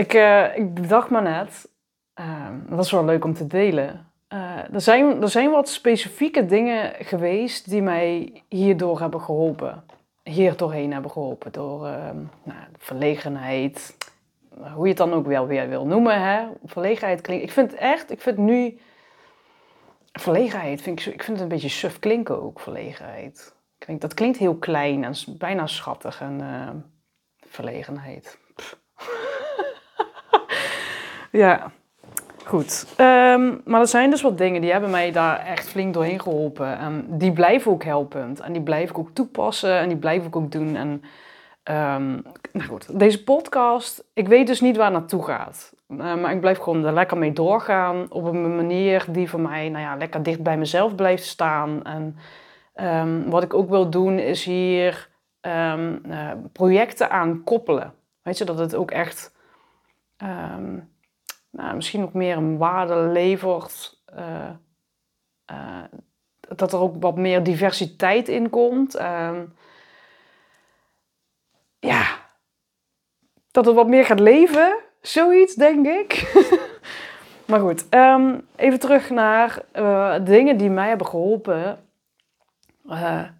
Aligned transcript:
Ik, 0.00 0.14
uh, 0.14 0.56
ik 0.56 0.74
bedacht 0.74 1.10
me 1.10 1.20
net, 1.20 1.68
uh, 2.20 2.48
dat 2.68 2.84
is 2.84 2.90
wel 2.90 3.04
leuk 3.04 3.24
om 3.24 3.34
te 3.34 3.46
delen. 3.46 4.12
Uh, 4.32 4.74
er, 4.74 4.80
zijn, 4.80 5.22
er 5.22 5.28
zijn 5.28 5.50
wat 5.50 5.68
specifieke 5.68 6.46
dingen 6.46 6.94
geweest 7.04 7.70
die 7.70 7.82
mij 7.82 8.42
hierdoor 8.48 9.00
hebben 9.00 9.20
geholpen. 9.20 9.84
Hier 10.22 10.56
doorheen 10.56 10.92
hebben 10.92 11.10
geholpen. 11.10 11.52
Door 11.52 11.86
ehm, 11.86 12.16
nou, 12.42 12.58
verlegenheid, 12.78 13.96
hoe 14.74 14.82
je 14.82 14.88
het 14.88 14.96
dan 14.96 15.12
ook 15.12 15.26
wel 15.26 15.46
weer 15.46 15.68
wil 15.68 15.86
noemen. 15.86 16.22
Hè? 16.22 16.46
Verlegenheid 16.64 17.20
klinkt. 17.20 17.44
Ik 17.44 17.52
vind 17.52 17.74
echt, 17.74 18.10
ik 18.10 18.20
vind 18.20 18.36
nu. 18.36 18.78
Verlegenheid, 20.12 20.82
vind 20.82 21.00
ik, 21.00 21.06
ik 21.06 21.22
vind 21.22 21.36
het 21.36 21.40
een 21.40 21.52
beetje 21.54 21.68
suf 21.68 21.98
klinken 21.98 22.42
ook, 22.42 22.60
verlegenheid. 22.60 23.54
Dat 23.98 24.14
klinkt 24.14 24.38
heel 24.38 24.56
klein 24.56 25.04
en 25.04 25.14
bijna 25.38 25.66
schattig. 25.66 26.20
En 26.20 26.92
verlegenheid. 27.46 28.38
Ja, 31.30 31.72
goed. 32.44 32.86
Ehm, 32.96 33.54
maar 33.64 33.80
er 33.80 33.86
zijn 33.86 34.10
dus 34.10 34.22
wat 34.22 34.38
dingen 34.38 34.60
die 34.60 34.72
hebben 34.72 34.90
mij 34.90 35.12
daar 35.12 35.38
echt 35.38 35.68
flink 35.68 35.94
doorheen 35.94 36.20
geholpen. 36.20 36.78
En 36.78 37.04
die 37.08 37.32
blijven 37.32 37.72
ook 37.72 37.84
helpend. 37.84 38.40
En 38.40 38.52
die 38.52 38.62
blijf 38.62 38.90
ik 38.90 38.98
ook 38.98 39.10
toepassen 39.12 39.78
en 39.78 39.88
die 39.88 39.98
blijf 39.98 40.26
ik 40.26 40.36
ook 40.36 40.52
doen. 40.52 40.76
En 40.76 40.88
um, 41.64 42.22
nou 42.52 42.68
goed, 42.68 42.98
deze 42.98 43.24
podcast, 43.24 44.04
ik 44.14 44.28
weet 44.28 44.46
dus 44.46 44.60
niet 44.60 44.76
waar 44.76 44.90
naartoe 44.90 45.24
gaat. 45.24 45.74
Uh, 45.88 45.98
maar 45.98 46.32
ik 46.32 46.40
blijf 46.40 46.58
gewoon 46.58 46.84
er 46.84 46.92
lekker 46.92 47.18
mee 47.18 47.32
doorgaan. 47.32 48.06
Op 48.12 48.24
een 48.24 48.56
manier 48.56 49.04
die 49.08 49.30
voor 49.30 49.40
mij 49.40 49.68
nou 49.68 49.84
ja, 49.84 49.96
lekker 49.96 50.22
dicht 50.22 50.42
bij 50.42 50.56
mezelf 50.56 50.94
blijft 50.94 51.24
staan. 51.24 51.84
En 51.84 52.16
um, 52.74 53.30
wat 53.30 53.42
ik 53.42 53.54
ook 53.54 53.68
wil 53.68 53.90
doen 53.90 54.18
is 54.18 54.44
hier 54.44 55.08
uh, 55.46 56.32
projecten 56.52 57.10
aan 57.10 57.44
koppelen. 57.44 57.92
Weet 58.22 58.38
je, 58.38 58.44
dat 58.44 58.58
het 58.58 58.74
ook 58.74 58.90
echt 58.90 59.32
nou, 61.50 61.74
misschien 61.74 62.02
ook 62.02 62.12
meer 62.12 62.36
een 62.36 62.58
waarde 62.58 62.94
levert. 62.94 63.98
Uh, 64.18 64.50
uh, 65.50 65.84
dat 66.56 66.72
er 66.72 66.78
ook 66.78 66.94
wat 67.00 67.16
meer 67.16 67.42
diversiteit 67.42 68.28
in 68.28 68.50
komt. 68.50 68.96
Uh, 68.96 69.38
ja, 71.78 72.18
dat 73.50 73.66
het 73.66 73.74
wat 73.74 73.88
meer 73.88 74.04
gaat 74.04 74.20
leven. 74.20 74.78
Zoiets, 75.00 75.54
denk 75.54 75.86
ik. 75.86 76.32
maar 77.48 77.60
goed, 77.60 77.94
um, 77.94 78.46
even 78.56 78.78
terug 78.78 79.10
naar 79.10 79.62
uh, 79.74 80.14
dingen 80.24 80.56
die 80.56 80.70
mij 80.70 80.88
hebben 80.88 81.06
geholpen. 81.06 81.78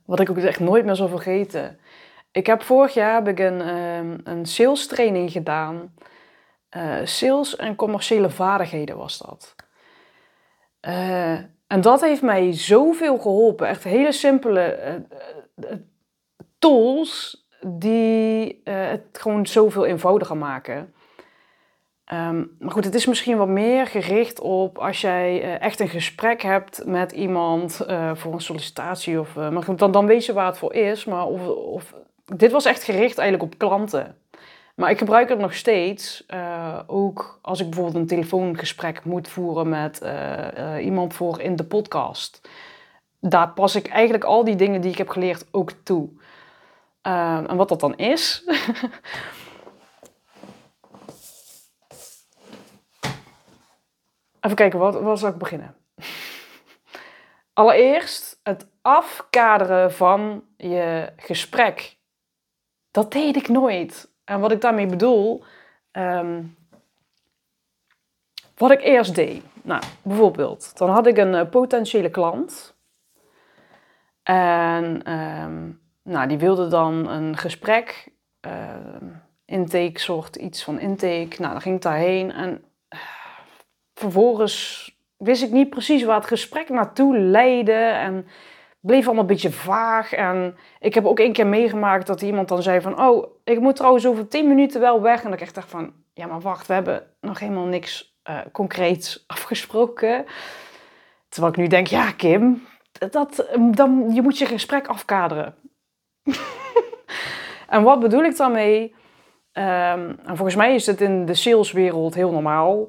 wat 0.04 0.20
ik 0.20 0.30
ook 0.30 0.36
echt 0.36 0.60
nooit 0.60 0.84
meer 0.84 0.96
zal 0.96 1.08
vergeten. 1.08 1.78
Ik 2.32 2.46
heb 2.46 2.62
vorig 2.62 2.94
jaar 2.94 3.14
heb 3.14 3.28
ik 3.28 3.38
een, 3.38 3.68
um, 3.68 4.20
een 4.24 4.46
sales 4.46 4.86
training 4.86 5.32
gedaan. 5.32 5.94
Uh, 6.76 6.96
sales 7.04 7.56
en 7.56 7.74
commerciële 7.74 8.30
vaardigheden 8.30 8.96
was 8.96 9.18
dat. 9.18 9.54
Uh, 10.88 11.32
en 11.66 11.80
dat 11.80 12.00
heeft 12.00 12.22
mij 12.22 12.52
zoveel 12.52 13.18
geholpen. 13.18 13.68
Echt 13.68 13.84
hele 13.84 14.12
simpele 14.12 14.96
uh, 15.56 15.70
tools 16.58 17.44
die 17.66 18.60
het 18.64 19.02
gewoon 19.12 19.46
zoveel 19.46 19.86
eenvoudiger 19.86 20.36
maken. 20.36 20.94
Um, 22.12 22.56
maar 22.58 22.70
goed, 22.72 22.84
het 22.84 22.94
is 22.94 23.06
misschien 23.06 23.36
wat 23.36 23.48
meer 23.48 23.86
gericht 23.86 24.40
op 24.40 24.78
als 24.78 25.00
jij 25.00 25.58
echt 25.58 25.80
een 25.80 25.88
gesprek 25.88 26.42
hebt 26.42 26.86
met 26.86 27.12
iemand 27.12 27.74
voor 28.14 28.32
een 28.32 28.40
sollicitatie. 28.40 29.20
Of, 29.20 29.34
maar 29.34 29.62
goed, 29.62 29.78
dan, 29.78 29.92
dan 29.92 30.06
weet 30.06 30.24
je 30.24 30.32
waar 30.32 30.46
het 30.46 30.58
voor 30.58 30.74
is. 30.74 31.04
Maar 31.04 31.26
of, 31.26 31.46
of, 31.48 31.94
dit 32.24 32.52
was 32.52 32.64
echt 32.64 32.82
gericht 32.82 33.18
eigenlijk 33.18 33.52
op 33.52 33.58
klanten. 33.58 34.19
Maar 34.80 34.90
ik 34.90 34.98
gebruik 34.98 35.28
het 35.28 35.38
nog 35.38 35.54
steeds. 35.54 36.24
Uh, 36.34 36.78
ook 36.86 37.38
als 37.42 37.60
ik 37.60 37.66
bijvoorbeeld 37.66 37.96
een 37.96 38.06
telefoongesprek 38.06 39.04
moet 39.04 39.28
voeren 39.28 39.68
met 39.68 40.00
uh, 40.02 40.48
uh, 40.58 40.84
iemand 40.84 41.14
voor 41.14 41.40
in 41.40 41.56
de 41.56 41.64
podcast. 41.64 42.48
Daar 43.18 43.48
pas 43.48 43.74
ik 43.74 43.88
eigenlijk 43.88 44.24
al 44.24 44.44
die 44.44 44.56
dingen 44.56 44.80
die 44.80 44.90
ik 44.90 44.98
heb 44.98 45.08
geleerd 45.08 45.46
ook 45.50 45.70
toe. 45.70 46.08
en 47.02 47.56
wat 47.56 47.68
dat 47.68 47.80
dan 47.80 47.96
is. 47.96 48.42
Even 54.40 54.56
kijken, 54.56 54.78
wat 54.78 55.18
zal 55.18 55.28
ik 55.28 55.38
beginnen? 55.38 55.76
Allereerst 57.52 58.40
het 58.42 58.66
afkaderen 58.82 59.92
van 59.92 60.44
je 60.56 61.12
gesprek. 61.16 61.96
Dat 62.90 63.12
deed 63.12 63.36
ik 63.36 63.48
nooit. 63.48 64.09
En 64.30 64.40
wat 64.40 64.52
ik 64.52 64.60
daarmee 64.60 64.86
bedoel, 64.86 65.44
um, 65.92 66.56
wat 68.56 68.70
ik 68.70 68.82
eerst 68.82 69.14
deed. 69.14 69.42
Nou, 69.62 69.82
bijvoorbeeld, 70.02 70.78
dan 70.78 70.90
had 70.90 71.06
ik 71.06 71.16
een 71.16 71.34
uh, 71.34 71.48
potentiële 71.50 72.10
klant. 72.10 72.76
En 74.22 75.12
um, 75.12 75.80
nou, 76.02 76.28
die 76.28 76.38
wilde 76.38 76.68
dan 76.68 77.08
een 77.08 77.36
gesprek, 77.36 78.12
uh, 78.46 78.76
intake, 79.44 80.00
soort 80.00 80.36
iets 80.36 80.64
van 80.64 80.78
intake. 80.78 81.36
Nou, 81.38 81.52
dan 81.52 81.60
ging 81.60 81.76
ik 81.76 81.82
daarheen 81.82 82.32
en 82.32 82.64
uh, 82.94 83.00
vervolgens 83.94 84.86
wist 85.16 85.42
ik 85.42 85.50
niet 85.50 85.70
precies 85.70 86.02
waar 86.02 86.16
het 86.16 86.26
gesprek 86.26 86.68
naartoe 86.68 87.18
leidde. 87.18 87.72
En 87.72 88.26
bleef 88.80 89.04
allemaal 89.04 89.22
een 89.22 89.28
beetje 89.28 89.50
vaag. 89.50 90.12
En 90.12 90.56
ik 90.78 90.94
heb 90.94 91.04
ook 91.06 91.18
één 91.18 91.32
keer 91.32 91.46
meegemaakt 91.46 92.06
dat 92.06 92.22
iemand 92.22 92.48
dan 92.48 92.62
zei 92.62 92.80
van... 92.80 93.00
Oh, 93.00 93.26
ik 93.44 93.60
moet 93.60 93.76
trouwens 93.76 94.06
over 94.06 94.28
tien 94.28 94.48
minuten 94.48 94.80
wel 94.80 95.02
weg. 95.02 95.18
En 95.22 95.30
dat 95.30 95.38
ik 95.38 95.40
echt 95.40 95.54
dacht 95.54 95.70
van... 95.70 95.92
Ja, 96.14 96.26
maar 96.26 96.40
wacht, 96.40 96.66
we 96.66 96.72
hebben 96.72 97.06
nog 97.20 97.38
helemaal 97.38 97.66
niks 97.66 98.18
uh, 98.30 98.38
concreets 98.52 99.24
afgesproken. 99.26 100.24
Terwijl 101.28 101.52
ik 101.52 101.58
nu 101.58 101.66
denk, 101.66 101.86
ja 101.86 102.12
Kim, 102.12 102.66
dat, 103.10 103.46
dan, 103.70 104.10
je 104.12 104.22
moet 104.22 104.38
je 104.38 104.46
gesprek 104.46 104.86
afkaderen. 104.86 105.54
en 107.68 107.82
wat 107.82 108.00
bedoel 108.00 108.24
ik 108.24 108.36
daarmee? 108.36 108.94
Um, 109.52 110.18
en 110.24 110.36
volgens 110.36 110.54
mij 110.54 110.74
is 110.74 110.86
het 110.86 111.00
in 111.00 111.26
de 111.26 111.34
saleswereld 111.34 112.14
heel 112.14 112.30
normaal. 112.30 112.88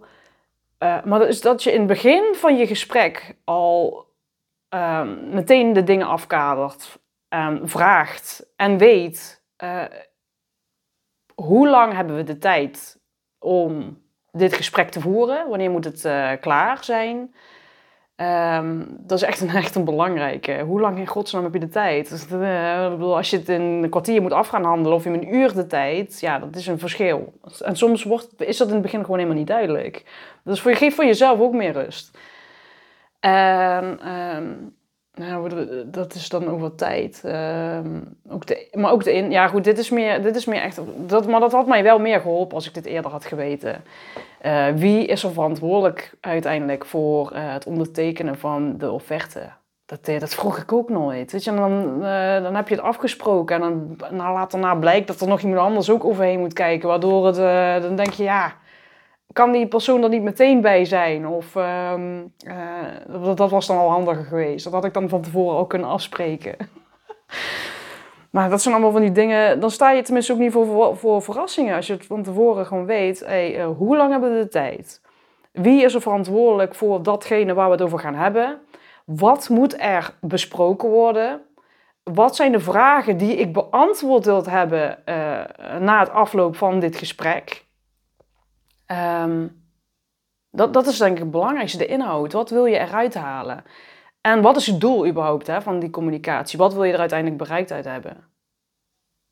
Uh, 0.79 1.03
maar 1.03 1.19
dat 1.19 1.27
is 1.27 1.41
dat 1.41 1.63
je 1.63 1.71
in 1.71 1.79
het 1.79 1.87
begin 1.87 2.23
van 2.35 2.57
je 2.57 2.67
gesprek 2.67 3.35
al 3.43 4.05
um, 4.73 5.29
meteen 5.29 5.73
de 5.73 5.83
dingen 5.83 6.07
afkadert, 6.07 6.99
um, 7.29 7.67
vraagt 7.67 8.51
en 8.55 8.77
weet 8.77 9.43
uh, 9.63 9.83
hoe 11.35 11.69
lang 11.69 11.93
hebben 11.93 12.15
we 12.15 12.23
de 12.23 12.37
tijd 12.37 12.99
om 13.39 14.01
dit 14.31 14.53
gesprek 14.53 14.89
te 14.89 15.01
voeren? 15.01 15.49
Wanneer 15.49 15.71
moet 15.71 15.83
het 15.83 16.05
uh, 16.05 16.31
klaar 16.39 16.83
zijn? 16.83 17.33
Um, 18.15 18.97
dat 18.99 19.17
is 19.17 19.23
echt 19.23 19.41
een, 19.41 19.49
echt 19.63 19.75
een 19.75 19.85
belangrijke. 19.85 20.59
Hoe 20.59 20.79
lang 20.79 20.97
in 20.97 21.07
godsnaam 21.07 21.43
heb 21.43 21.53
je 21.53 21.59
de 21.59 21.69
tijd? 21.69 22.09
Dus, 22.09 22.27
bedoel, 22.27 23.15
als 23.15 23.29
je 23.29 23.37
het 23.37 23.49
in 23.49 23.61
een 23.61 23.89
kwartier 23.89 24.21
moet 24.21 24.33
af 24.33 24.47
gaan 24.47 24.63
handelen 24.63 24.97
of 24.97 25.05
in 25.05 25.13
een 25.13 25.35
uur 25.35 25.53
de 25.53 25.67
tijd, 25.67 26.19
ja, 26.19 26.39
dat 26.39 26.55
is 26.55 26.67
een 26.67 26.79
verschil. 26.79 27.33
En 27.59 27.75
soms 27.75 28.03
wordt, 28.03 28.41
is 28.41 28.57
dat 28.57 28.67
in 28.67 28.73
het 28.73 28.83
begin 28.83 29.01
gewoon 29.01 29.17
helemaal 29.17 29.37
niet 29.37 29.47
duidelijk. 29.47 30.03
Dus 30.43 30.61
voor, 30.61 30.75
geef 30.75 30.95
voor 30.95 31.05
jezelf 31.05 31.39
ook 31.39 31.53
meer 31.53 31.71
rust. 31.71 32.17
En 33.21 34.09
um, 34.35 34.75
nou, 35.13 35.65
dat 35.85 36.13
is 36.13 36.29
dan 36.29 36.47
ook 36.47 36.77
tijd. 36.77 37.23
Um, 37.25 38.17
ook 38.29 38.45
de, 38.45 38.67
maar 38.73 38.91
ook 38.91 39.03
de 39.03 39.13
in. 39.13 39.31
Ja, 39.31 39.47
goed, 39.47 39.63
dit 39.63 39.77
is 39.77 39.89
meer, 39.89 40.21
dit 40.21 40.35
is 40.35 40.45
meer 40.45 40.61
echt. 40.61 40.79
Dat, 40.97 41.27
maar 41.27 41.39
dat 41.39 41.51
had 41.51 41.67
mij 41.67 41.83
wel 41.83 41.99
meer 41.99 42.19
geholpen 42.19 42.55
als 42.55 42.67
ik 42.67 42.73
dit 42.73 42.85
eerder 42.85 43.11
had 43.11 43.25
geweten. 43.25 43.83
Uh, 44.45 44.67
wie 44.67 45.05
is 45.05 45.23
er 45.23 45.31
verantwoordelijk 45.31 46.13
uiteindelijk 46.21 46.85
voor 46.85 47.31
uh, 47.33 47.53
het 47.53 47.65
ondertekenen 47.65 48.37
van 48.37 48.77
de 48.77 48.91
offerte? 48.91 49.49
Dat, 49.85 50.07
eh, 50.07 50.19
dat 50.19 50.33
vroeg 50.33 50.57
ik 50.57 50.71
ook 50.71 50.89
nooit. 50.89 51.31
Weet 51.31 51.43
je, 51.43 51.53
dan, 51.53 51.95
uh, 52.01 52.43
dan 52.43 52.55
heb 52.55 52.67
je 52.67 52.75
het 52.75 52.83
afgesproken 52.83 53.63
en 53.63 53.95
dan 53.97 54.15
laat 54.17 54.51
daarna 54.51 54.75
blijkt 54.75 55.07
dat 55.07 55.21
er 55.21 55.27
nog 55.27 55.41
iemand 55.41 55.59
anders 55.59 55.89
ook 55.89 56.05
overheen 56.05 56.39
moet 56.39 56.53
kijken. 56.53 56.87
Waardoor 56.87 57.25
het, 57.25 57.35
dan 57.83 57.95
denk 57.95 58.11
je, 58.11 58.23
ja, 58.23 58.53
kan 59.33 59.51
die 59.51 59.67
persoon 59.67 60.03
er 60.03 60.09
niet 60.09 60.21
meteen 60.21 60.61
bij 60.61 60.85
zijn? 60.85 61.27
Of 61.27 61.55
um, 61.55 62.33
uh, 62.47 63.35
dat, 63.35 63.49
was 63.49 63.67
dan 63.67 63.77
al 63.77 63.89
handiger 63.89 64.25
geweest. 64.25 64.63
Dat 64.63 64.73
had 64.73 64.85
ik 64.85 64.93
dan 64.93 65.09
van 65.09 65.21
tevoren 65.21 65.57
ook 65.57 65.69
kunnen 65.69 65.87
afspreken. 65.87 66.55
Maar 68.31 68.49
dat 68.49 68.61
zijn 68.61 68.73
allemaal 68.73 68.91
van 68.91 69.01
die 69.01 69.11
dingen. 69.11 69.59
Dan 69.59 69.71
sta 69.71 69.91
je 69.91 70.01
tenminste 70.01 70.33
ook 70.33 70.39
niet 70.39 70.51
voor, 70.51 70.97
voor 70.97 71.21
verrassingen. 71.21 71.75
Als 71.75 71.87
je 71.87 71.93
het 71.93 72.05
van 72.05 72.23
tevoren 72.23 72.65
gewoon 72.65 72.85
weet. 72.85 73.19
Hey, 73.19 73.59
uh, 73.59 73.77
hoe 73.77 73.97
lang 73.97 74.11
hebben 74.11 74.33
we 74.33 74.39
de 74.41 74.47
tijd? 74.47 75.01
Wie 75.51 75.83
is 75.83 75.93
er 75.93 76.01
verantwoordelijk 76.01 76.75
voor 76.75 77.03
datgene 77.03 77.53
waar 77.53 77.65
we 77.65 77.71
het 77.71 77.81
over 77.81 77.99
gaan 77.99 78.15
hebben? 78.15 78.59
Wat 79.05 79.49
moet 79.49 79.81
er 79.81 80.17
besproken 80.21 80.89
worden? 80.89 81.41
Wat 82.03 82.35
zijn 82.35 82.51
de 82.51 82.59
vragen 82.59 83.17
die 83.17 83.35
ik 83.35 83.53
beantwoord 83.53 84.25
wil 84.25 84.43
hebben 84.45 84.97
uh, 85.05 85.15
na 85.79 85.99
het 85.99 86.09
afloop 86.09 86.55
van 86.55 86.79
dit 86.79 86.95
gesprek? 86.95 87.65
Um, 88.91 89.63
dat, 90.51 90.73
dat 90.73 90.87
is 90.87 90.97
denk 90.97 91.13
ik 91.13 91.21
het 91.21 91.31
belangrijkste, 91.31 91.77
de 91.77 91.85
inhoud. 91.85 92.33
Wat 92.33 92.49
wil 92.49 92.65
je 92.65 92.77
eruit 92.77 93.13
halen? 93.13 93.63
En 94.21 94.41
wat 94.41 94.57
is 94.57 94.65
je 94.65 94.77
doel 94.77 95.07
überhaupt 95.07 95.47
hè, 95.47 95.61
van 95.61 95.79
die 95.79 95.89
communicatie? 95.89 96.57
Wat 96.57 96.73
wil 96.73 96.83
je 96.83 96.93
er 96.93 96.99
uiteindelijk 96.99 97.37
bereikt 97.37 97.71
uit 97.71 97.85
hebben? 97.85 98.29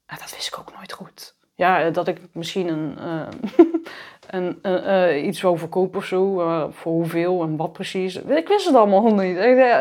dat 0.06 0.36
wist 0.36 0.48
ik 0.48 0.60
ook 0.60 0.74
nooit 0.76 0.92
goed. 0.92 1.36
Ja, 1.56 1.90
dat 1.90 2.08
ik 2.08 2.20
misschien 2.32 2.68
een, 2.68 2.98
uh, 3.00 3.28
een, 4.40 4.60
uh, 4.64 5.26
iets 5.26 5.42
wil 5.42 5.58
verkopen 5.58 6.00
of 6.00 6.06
zo. 6.06 6.36
Voor 6.72 6.92
hoeveel 6.92 7.44
en 7.44 7.56
wat 7.56 7.74
precies. 7.74 8.16
Ik 8.16 8.48
wist 8.48 8.66
het 8.66 8.76
allemaal 8.76 9.14
niet. 9.14 9.38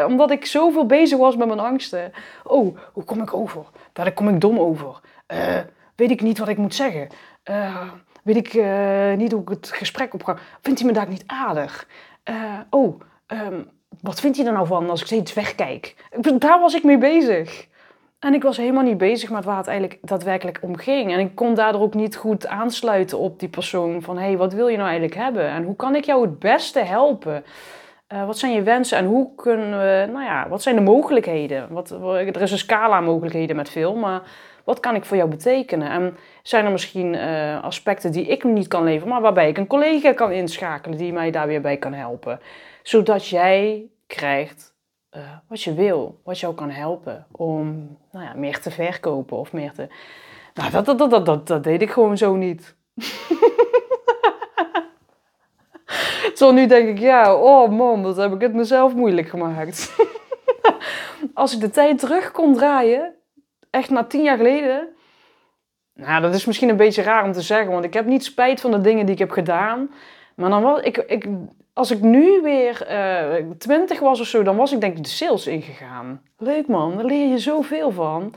Omdat 0.06 0.30
ik 0.30 0.46
zoveel 0.46 0.86
bezig 0.86 1.18
was 1.18 1.36
met 1.36 1.46
mijn 1.46 1.60
angsten. 1.60 2.12
Oh, 2.44 2.78
hoe 2.92 3.04
kom 3.04 3.22
ik 3.22 3.34
over? 3.34 3.64
Daar 3.92 4.12
kom 4.12 4.28
ik 4.28 4.40
dom 4.40 4.58
over. 4.58 5.00
weet 5.94 6.10
ik 6.10 6.20
niet 6.20 6.38
wat 6.38 6.48
ik 6.48 6.56
moet 6.58 6.74
zeggen. 6.74 7.08
Weet 8.22 8.36
ik 8.36 8.54
niet 9.16 9.32
hoe 9.32 9.42
ik 9.42 9.48
het 9.48 9.70
gesprek 9.72 10.14
op 10.14 10.24
ga. 10.24 10.36
Vindt 10.60 10.78
hij 10.78 10.88
me 10.88 10.94
daar 10.94 11.08
niet 11.08 11.24
aardig? 11.26 11.86
oh, 12.70 13.00
um, 13.26 13.70
wat 14.00 14.20
vindt 14.20 14.36
hij 14.36 14.46
er 14.46 14.52
nou 14.52 14.66
van 14.66 14.90
als 14.90 15.00
ik 15.00 15.06
steeds 15.06 15.34
wegkijk? 15.34 15.94
Daar 16.38 16.60
was 16.60 16.74
ik 16.74 16.84
mee 16.84 16.98
bezig. 16.98 17.66
En 18.18 18.34
ik 18.34 18.42
was 18.42 18.56
helemaal 18.56 18.82
niet 18.82 18.98
bezig 18.98 19.30
met 19.30 19.44
waar 19.44 19.56
het 19.56 19.66
eigenlijk 19.66 19.98
daadwerkelijk 20.02 20.58
om 20.62 20.76
ging. 20.76 21.12
En 21.12 21.18
ik 21.18 21.34
kon 21.34 21.54
daardoor 21.54 21.80
ook 21.80 21.94
niet 21.94 22.16
goed 22.16 22.46
aansluiten 22.46 23.18
op 23.18 23.40
die 23.40 23.48
persoon. 23.48 24.02
Van, 24.02 24.18
hé, 24.18 24.24
hey, 24.24 24.36
wat 24.36 24.52
wil 24.52 24.68
je 24.68 24.76
nou 24.76 24.88
eigenlijk 24.88 25.20
hebben? 25.20 25.48
En 25.48 25.64
hoe 25.64 25.76
kan 25.76 25.94
ik 25.94 26.04
jou 26.04 26.22
het 26.22 26.38
beste 26.38 26.80
helpen? 26.80 27.44
Uh, 28.12 28.26
wat 28.26 28.38
zijn 28.38 28.52
je 28.52 28.62
wensen 28.62 28.98
en 28.98 29.04
hoe 29.04 29.34
kunnen 29.34 29.70
we, 29.70 30.12
nou 30.12 30.24
ja, 30.24 30.48
wat 30.48 30.62
zijn 30.62 30.74
de 30.76 30.80
mogelijkheden? 30.80 31.66
Wat, 31.70 31.90
er 31.90 32.42
is 32.42 32.50
een 32.50 32.58
scala 32.58 33.00
mogelijkheden 33.00 33.56
met 33.56 33.70
film, 33.70 33.98
maar 33.98 34.22
wat 34.68 34.80
kan 34.80 34.94
ik 34.94 35.04
voor 35.04 35.16
jou 35.16 35.28
betekenen? 35.28 35.90
En 35.90 36.16
zijn 36.42 36.64
er 36.64 36.70
misschien 36.70 37.14
uh, 37.14 37.62
aspecten 37.62 38.12
die 38.12 38.26
ik 38.26 38.44
niet 38.44 38.68
kan 38.68 38.84
leveren, 38.84 39.08
maar 39.08 39.20
waarbij 39.20 39.48
ik 39.48 39.58
een 39.58 39.66
collega 39.66 40.12
kan 40.12 40.32
inschakelen 40.32 40.98
die 40.98 41.12
mij 41.12 41.30
daar 41.30 41.46
weer 41.46 41.60
bij 41.60 41.76
kan 41.76 41.92
helpen? 41.92 42.40
Zodat 42.82 43.26
jij 43.28 43.86
krijgt 44.06 44.74
uh, 45.16 45.22
wat 45.48 45.62
je 45.62 45.74
wil, 45.74 46.20
wat 46.24 46.38
jou 46.38 46.54
kan 46.54 46.70
helpen 46.70 47.26
om 47.30 47.96
nou 48.12 48.24
ja, 48.24 48.32
meer 48.36 48.60
te 48.60 48.70
verkopen 48.70 49.36
of 49.36 49.52
meer 49.52 49.72
te. 49.72 49.88
Nou, 50.54 50.70
dat, 50.70 50.86
dat, 50.86 50.98
dat, 50.98 51.26
dat, 51.26 51.46
dat 51.46 51.64
deed 51.64 51.82
ik 51.82 51.90
gewoon 51.90 52.16
zo 52.16 52.34
niet. 52.34 52.74
Zo 56.34 56.52
nu 56.52 56.66
denk 56.66 56.88
ik, 56.88 56.98
ja, 56.98 57.34
oh 57.34 57.70
man, 57.70 58.02
dat 58.02 58.16
heb 58.16 58.32
ik 58.32 58.40
het 58.40 58.54
mezelf 58.54 58.94
moeilijk 58.94 59.28
gemaakt. 59.28 59.96
Als 61.34 61.54
ik 61.54 61.60
de 61.60 61.70
tijd 61.70 61.98
terug 61.98 62.30
kon 62.30 62.54
draaien, 62.54 63.17
echt 63.70 63.90
na 63.90 64.04
tien 64.04 64.22
jaar 64.22 64.36
geleden. 64.36 64.88
Nou, 65.94 66.22
dat 66.22 66.34
is 66.34 66.44
misschien 66.44 66.68
een 66.68 66.76
beetje 66.76 67.02
raar 67.02 67.24
om 67.24 67.32
te 67.32 67.40
zeggen, 67.40 67.72
want 67.72 67.84
ik 67.84 67.94
heb 67.94 68.06
niet 68.06 68.24
spijt 68.24 68.60
van 68.60 68.70
de 68.70 68.80
dingen 68.80 69.04
die 69.04 69.14
ik 69.14 69.20
heb 69.20 69.30
gedaan. 69.30 69.90
Maar 70.34 70.50
dan 70.50 70.62
was 70.62 70.80
ik, 70.80 70.96
ik 70.96 71.26
als 71.78 71.90
ik 71.90 72.00
nu 72.00 72.40
weer 72.42 72.86
uh, 72.90 73.50
20 73.58 74.00
was 74.00 74.20
of 74.20 74.26
zo, 74.26 74.42
dan 74.42 74.56
was 74.56 74.72
ik 74.72 74.80
denk 74.80 74.96
ik 74.96 75.02
de 75.02 75.08
sales 75.08 75.46
ingegaan. 75.46 76.22
Leuk 76.36 76.66
man, 76.66 76.96
daar 76.96 77.04
leer 77.04 77.28
je 77.28 77.38
zoveel 77.38 77.90
van. 77.90 78.34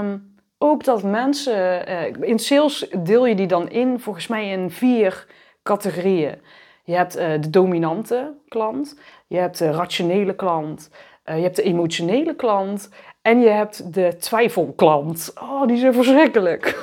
Um, 0.00 0.36
ook 0.58 0.84
dat 0.84 1.02
mensen, 1.02 1.88
uh, 1.88 2.28
in 2.28 2.38
sales 2.38 2.88
deel 2.98 3.26
je 3.26 3.34
die 3.34 3.46
dan 3.46 3.70
in, 3.70 4.00
volgens 4.00 4.26
mij 4.26 4.48
in 4.48 4.70
vier 4.70 5.26
categorieën. 5.62 6.40
Je 6.84 6.94
hebt 6.94 7.18
uh, 7.18 7.30
de 7.40 7.50
dominante 7.50 8.34
klant, 8.48 9.00
je 9.26 9.36
hebt 9.36 9.58
de 9.58 9.70
rationele 9.70 10.34
klant, 10.34 10.90
je 11.24 11.32
hebt 11.32 11.56
de 11.56 11.62
emotionele 11.62 12.34
klant 12.34 12.90
en 13.22 13.40
je 13.40 13.48
hebt 13.48 13.94
de 13.94 14.16
twijfelklant. 14.16 15.32
Oh, 15.40 15.66
die 15.66 15.76
zijn 15.76 15.94
verschrikkelijk. 15.94 16.76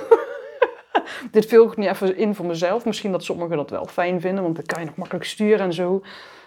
Dit 1.32 1.46
vul 1.46 1.68
ik 1.68 1.78
niet 1.78 1.90
even 1.90 2.18
in 2.18 2.36
voor 2.36 2.46
mezelf. 2.46 2.86
Misschien 2.86 3.12
dat 3.12 3.24
sommigen 3.24 3.58
dat 3.58 3.70
wel 3.70 3.86
fijn 3.86 4.22
vinden, 4.22 4.44
want 4.44 4.56
dan 4.56 4.66
kan 4.66 4.80
je 4.80 4.86
nog 4.86 4.96
makkelijk 4.96 5.26
sturen 5.26 5.60
en 5.60 5.74
zo. 5.74 6.02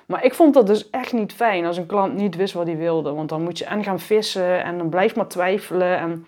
Maar 0.07 0.25
ik 0.25 0.35
vond 0.35 0.55
dat 0.55 0.67
dus 0.67 0.91
echt 0.91 1.13
niet 1.13 1.33
fijn 1.33 1.65
als 1.65 1.77
een 1.77 1.87
klant 1.87 2.15
niet 2.15 2.37
wist 2.37 2.55
wat 2.55 2.67
hij 2.67 2.77
wilde. 2.77 3.13
Want 3.13 3.29
dan 3.29 3.43
moet 3.43 3.59
je 3.59 3.65
en 3.65 3.85
gaan 3.85 4.01
vissen 4.01 4.65
en 4.65 4.79
dan 4.79 4.89
blijf 4.89 5.17
maar 5.17 5.29
twijfelen. 5.29 5.99
En 5.99 6.27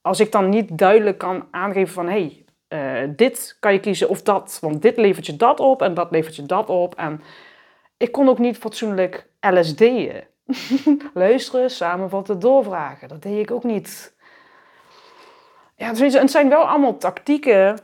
als 0.00 0.20
ik 0.20 0.32
dan 0.32 0.48
niet 0.48 0.78
duidelijk 0.78 1.18
kan 1.18 1.46
aangeven 1.50 1.94
van... 1.94 2.08
hé, 2.08 2.44
hey, 2.68 3.04
uh, 3.04 3.10
dit 3.16 3.56
kan 3.60 3.72
je 3.72 3.80
kiezen 3.80 4.08
of 4.08 4.22
dat. 4.22 4.58
Want 4.60 4.82
dit 4.82 4.96
levert 4.96 5.26
je 5.26 5.36
dat 5.36 5.60
op 5.60 5.82
en 5.82 5.94
dat 5.94 6.10
levert 6.10 6.36
je 6.36 6.46
dat 6.46 6.68
op. 6.68 6.94
En 6.94 7.22
ik 7.96 8.12
kon 8.12 8.28
ook 8.28 8.38
niet 8.38 8.58
fatsoenlijk 8.58 9.26
LSD'en. 9.40 10.24
Luisteren, 11.14 11.70
samenvatten, 11.70 12.38
doorvragen. 12.38 13.08
Dat 13.08 13.22
deed 13.22 13.38
ik 13.38 13.50
ook 13.50 13.64
niet 13.64 14.14
ja, 15.76 15.94
het 15.94 16.30
zijn 16.30 16.48
wel 16.48 16.68
allemaal 16.68 16.96
tactieken 16.96 17.78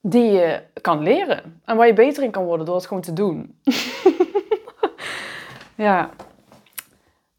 die 0.00 0.30
je 0.30 0.62
kan 0.80 1.02
leren. 1.02 1.60
En 1.64 1.76
waar 1.76 1.86
je 1.86 1.92
beter 1.92 2.22
in 2.22 2.30
kan 2.30 2.44
worden 2.44 2.66
door 2.66 2.74
het 2.74 2.86
gewoon 2.86 3.02
te 3.02 3.12
doen. 3.12 3.58
ja, 5.74 6.10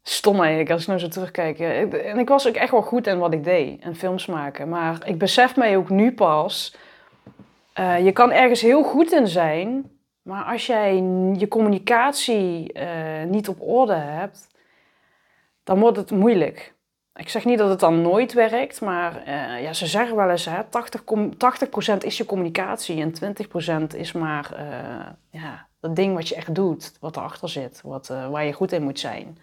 stom 0.02 0.40
eigenlijk 0.40 0.70
als 0.70 0.82
ik 0.82 0.86
nou 0.86 1.00
zo 1.00 1.08
terugkijk. 1.08 1.58
En 1.58 2.18
ik 2.18 2.28
was 2.28 2.48
ook 2.48 2.54
echt 2.54 2.70
wel 2.70 2.82
goed 2.82 3.06
in 3.06 3.18
wat 3.18 3.32
ik 3.32 3.44
deed. 3.44 3.82
En 3.82 3.96
films 3.96 4.26
maken. 4.26 4.68
Maar 4.68 5.08
ik 5.08 5.18
besef 5.18 5.56
mij 5.56 5.76
ook 5.76 5.88
nu 5.88 6.12
pas... 6.12 6.76
Uh, 7.80 8.04
je 8.04 8.12
kan 8.12 8.32
ergens 8.32 8.60
heel 8.60 8.82
goed 8.82 9.12
in 9.12 9.26
zijn... 9.26 9.93
Maar 10.24 10.44
als 10.44 10.66
jij 10.66 10.94
je 11.36 11.48
communicatie 11.48 12.78
uh, 12.78 13.24
niet 13.24 13.48
op 13.48 13.60
orde 13.60 13.94
hebt... 13.94 14.48
dan 15.62 15.78
wordt 15.78 15.96
het 15.96 16.10
moeilijk. 16.10 16.74
Ik 17.14 17.28
zeg 17.28 17.44
niet 17.44 17.58
dat 17.58 17.70
het 17.70 17.80
dan 17.80 18.02
nooit 18.02 18.32
werkt, 18.32 18.80
maar 18.80 19.28
uh, 19.28 19.62
ja, 19.62 19.72
ze 19.72 19.86
zeggen 19.86 20.16
wel 20.16 20.30
eens, 20.30 20.44
hè, 20.44 20.64
80, 20.64 21.02
80% 21.02 21.96
is 21.98 22.16
je 22.16 22.26
communicatie 22.26 23.00
en 23.00 23.34
20% 23.92 23.96
is 23.96 24.12
maar 24.12 24.54
uh, 24.58 25.40
ja, 25.42 25.68
dat 25.80 25.96
ding 25.96 26.14
wat 26.14 26.28
je 26.28 26.34
echt 26.34 26.54
doet, 26.54 26.96
wat 27.00 27.16
erachter 27.16 27.48
zit, 27.48 27.80
wat, 27.82 28.06
waar 28.06 28.44
je 28.44 28.52
goed 28.52 28.72
in 28.72 28.82
moet 28.82 29.00
zijn. 29.00 29.38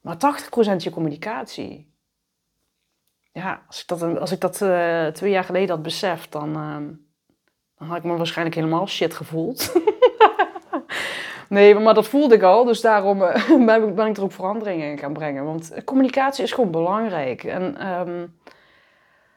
Maar 0.00 0.16
80% 0.16 0.76
je 0.76 0.90
communicatie. 0.90 1.92
Ja, 3.32 3.62
als 3.66 3.80
ik 3.80 3.86
dat, 3.86 4.18
als 4.18 4.32
ik 4.32 4.40
dat 4.40 4.54
twee 5.14 5.30
jaar 5.30 5.44
geleden 5.44 5.70
had 5.70 5.82
beseft, 5.82 6.32
dan, 6.32 6.56
dan 7.78 7.88
had 7.88 7.96
ik 7.96 8.04
me 8.04 8.16
waarschijnlijk 8.16 8.56
helemaal 8.56 8.86
shit 8.86 9.14
gevoeld. 9.14 9.72
Nee, 11.48 11.74
maar 11.74 11.94
dat 11.94 12.08
voelde 12.08 12.34
ik 12.34 12.42
al. 12.42 12.64
Dus 12.64 12.80
daarom 12.80 13.22
uh, 13.22 13.94
ben 13.94 14.06
ik 14.06 14.16
er 14.16 14.22
ook 14.22 14.32
veranderingen 14.32 14.90
in 14.90 14.98
gaan 14.98 15.12
brengen. 15.12 15.44
Want 15.44 15.84
communicatie 15.84 16.44
is 16.44 16.52
gewoon 16.52 16.70
belangrijk. 16.70 17.44
En 17.44 17.88
um, 17.88 18.38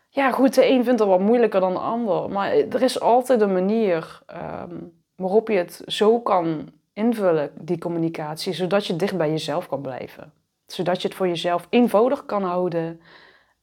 ja, 0.09 0.31
goed, 0.31 0.55
de 0.55 0.67
een 0.67 0.83
vindt 0.83 0.99
het 0.99 1.09
wat 1.09 1.19
moeilijker 1.19 1.59
dan 1.59 1.73
de 1.73 1.79
ander. 1.79 2.29
Maar 2.29 2.51
er 2.51 2.81
is 2.81 2.99
altijd 2.99 3.41
een 3.41 3.53
manier 3.53 4.21
um, 4.69 4.93
waarop 5.15 5.47
je 5.47 5.57
het 5.57 5.81
zo 5.85 6.19
kan 6.19 6.71
invullen, 6.93 7.51
die 7.59 7.77
communicatie. 7.77 8.53
Zodat 8.53 8.87
je 8.87 8.95
dicht 8.95 9.17
bij 9.17 9.29
jezelf 9.29 9.67
kan 9.67 9.81
blijven. 9.81 10.33
Zodat 10.65 11.01
je 11.01 11.07
het 11.07 11.17
voor 11.17 11.27
jezelf 11.27 11.67
eenvoudig 11.69 12.25
kan 12.25 12.43
houden. 12.43 13.01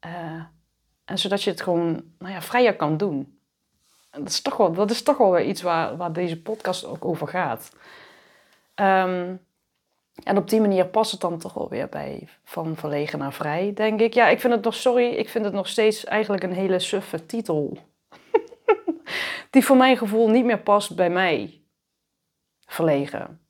Uh, 0.07 0.43
en 1.05 1.19
zodat 1.19 1.43
je 1.43 1.51
het 1.51 1.61
gewoon 1.61 2.03
nou 2.19 2.33
ja, 2.33 2.43
vrijer 2.43 2.77
kan 2.77 2.97
doen. 2.97 3.38
Dat 4.11 4.29
is 4.29 4.41
toch 4.41 4.57
wel, 4.57 4.73
dat 4.73 4.91
is 4.91 5.03
toch 5.03 5.17
wel 5.17 5.31
weer 5.31 5.45
iets 5.45 5.63
waar, 5.63 5.97
waar 5.97 6.13
deze 6.13 6.43
podcast 6.43 6.85
ook 6.85 7.05
over 7.05 7.29
gaat. 7.29 7.71
Um, 8.75 9.47
en 10.25 10.37
op 10.37 10.49
die 10.49 10.61
manier 10.61 10.87
past 10.87 11.11
het 11.11 11.21
dan 11.21 11.39
toch 11.39 11.55
wel 11.55 11.69
weer 11.69 11.89
bij 11.89 12.29
van 12.45 12.77
verlegen 12.77 13.19
naar 13.19 13.33
vrij, 13.33 13.73
denk 13.75 14.01
ik. 14.01 14.15
Ja, 14.15 14.29
ik 14.29 14.41
vind 14.41 14.53
het 14.53 14.65
nog, 14.65 14.75
sorry, 14.75 15.07
ik 15.07 15.29
vind 15.29 15.45
het 15.45 15.55
nog 15.55 15.69
steeds 15.69 16.05
eigenlijk 16.05 16.43
een 16.43 16.53
hele 16.53 16.79
suffe 16.79 17.27
titel. 17.27 17.79
Die 19.51 19.65
voor 19.65 19.77
mijn 19.77 19.97
gevoel 19.97 20.29
niet 20.31 20.45
meer 20.45 20.59
past 20.59 20.97
bij 20.97 21.11
mij. 21.11 21.61
Verlegen. 22.67 23.41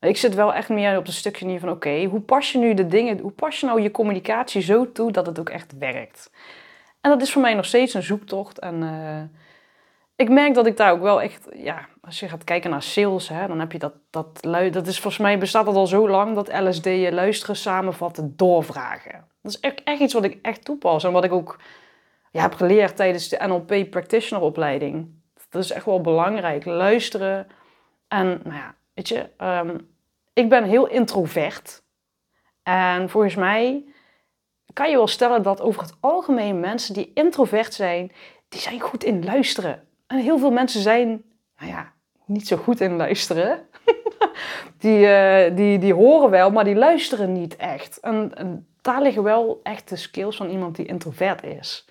Ik 0.00 0.16
zit 0.16 0.34
wel 0.34 0.54
echt 0.54 0.68
meer 0.68 0.96
op 0.96 1.04
het 1.04 1.14
stukje 1.14 1.48
hier 1.48 1.60
van, 1.60 1.70
oké, 1.70 2.04
hoe 2.04 2.20
pas 2.20 2.52
je 2.52 2.58
nu 2.58 2.74
de 2.74 2.86
dingen, 2.86 3.18
hoe 3.18 3.30
pas 3.30 3.60
je 3.60 3.66
nou 3.66 3.80
je 3.80 3.90
communicatie 3.90 4.62
zo 4.62 4.92
toe 4.92 5.12
dat 5.12 5.26
het 5.26 5.38
ook 5.38 5.50
echt 5.50 5.78
werkt? 5.78 6.30
En 7.00 7.10
dat 7.10 7.22
is 7.22 7.32
voor 7.32 7.42
mij 7.42 7.54
nog 7.54 7.64
steeds 7.64 7.94
een 7.94 8.02
zoektocht 8.02 8.58
en... 8.58 8.82
Uh, 8.82 9.22
ik 10.16 10.28
merk 10.28 10.54
dat 10.54 10.66
ik 10.66 10.76
daar 10.76 10.92
ook 10.92 11.00
wel 11.00 11.22
echt, 11.22 11.48
ja, 11.54 11.88
als 12.00 12.20
je 12.20 12.28
gaat 12.28 12.44
kijken 12.44 12.70
naar 12.70 12.82
sales, 12.82 13.28
hè, 13.28 13.46
dan 13.46 13.60
heb 13.60 13.72
je 13.72 13.78
dat, 13.78 13.94
dat, 14.10 14.42
dat 14.72 14.86
is 14.86 15.00
volgens 15.00 15.22
mij 15.22 15.38
bestaat 15.38 15.66
het 15.66 15.76
al 15.76 15.86
zo 15.86 16.08
lang, 16.08 16.34
dat 16.34 16.60
LSD 16.60 16.84
je 16.84 17.12
luisteren, 17.12 17.56
samenvatten, 17.56 18.36
doorvragen. 18.36 19.24
Dat 19.42 19.52
is 19.52 19.60
echt, 19.60 19.82
echt 19.84 20.00
iets 20.00 20.14
wat 20.14 20.24
ik 20.24 20.38
echt 20.42 20.64
toepas 20.64 21.04
en 21.04 21.12
wat 21.12 21.24
ik 21.24 21.32
ook 21.32 21.58
ja, 22.30 22.42
heb 22.42 22.54
geleerd 22.54 22.96
tijdens 22.96 23.28
de 23.28 23.44
NLP 23.46 23.90
practitioner 23.90 24.44
opleiding. 24.44 25.20
Dat 25.48 25.64
is 25.64 25.70
echt 25.70 25.84
wel 25.84 26.00
belangrijk, 26.00 26.64
luisteren. 26.64 27.46
En 28.08 28.26
nou 28.26 28.56
ja, 28.56 28.74
weet 28.94 29.08
je, 29.08 29.28
um, 29.38 29.90
ik 30.32 30.48
ben 30.48 30.64
heel 30.64 30.86
introvert. 30.86 31.82
En 32.62 33.10
volgens 33.10 33.34
mij 33.34 33.84
kan 34.72 34.90
je 34.90 34.96
wel 34.96 35.06
stellen 35.06 35.42
dat 35.42 35.60
over 35.60 35.82
het 35.82 35.96
algemeen 36.00 36.60
mensen 36.60 36.94
die 36.94 37.10
introvert 37.14 37.74
zijn, 37.74 38.12
die 38.48 38.60
zijn 38.60 38.80
goed 38.80 39.04
in 39.04 39.24
luisteren. 39.24 39.88
En 40.12 40.18
heel 40.18 40.38
veel 40.38 40.50
mensen 40.50 40.80
zijn, 40.80 41.22
nou 41.58 41.70
ja, 41.70 41.92
niet 42.24 42.46
zo 42.46 42.56
goed 42.56 42.80
in 42.80 42.96
luisteren. 42.96 43.66
die, 44.78 44.98
uh, 44.98 45.56
die, 45.56 45.78
die 45.78 45.94
horen 45.94 46.30
wel, 46.30 46.50
maar 46.50 46.64
die 46.64 46.74
luisteren 46.74 47.32
niet 47.32 47.56
echt. 47.56 48.00
En, 48.00 48.66
daar 48.80 49.02
liggen 49.02 49.22
wel 49.22 49.60
echt 49.62 49.88
de 49.88 49.96
skills 49.96 50.36
van 50.36 50.48
iemand 50.48 50.76
die 50.76 50.86
introvert 50.86 51.42
is. 51.42 51.88